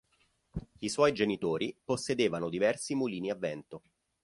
[0.79, 3.83] I suoi genitori possedevano diversi mulini a vento.